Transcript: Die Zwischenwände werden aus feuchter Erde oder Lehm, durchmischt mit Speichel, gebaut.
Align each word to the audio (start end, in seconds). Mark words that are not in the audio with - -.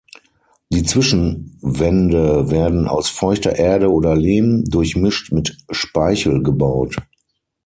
Die 0.69 0.81
Zwischenwände 0.81 2.49
werden 2.49 2.87
aus 2.87 3.09
feuchter 3.09 3.57
Erde 3.59 3.91
oder 3.91 4.15
Lehm, 4.15 4.65
durchmischt 4.65 5.31
mit 5.31 5.55
Speichel, 5.69 6.41
gebaut. 6.41 6.95